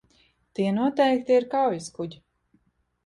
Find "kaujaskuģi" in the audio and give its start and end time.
1.53-2.21